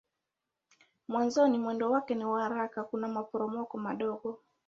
Mwanzoni 1.07 1.57
mwendo 1.57 1.91
wake 1.91 2.15
ni 2.15 2.25
wa 2.25 2.41
haraka 2.41 2.83
kuna 2.83 3.07
maporomoko 3.07 3.77
madogo. 3.77 4.39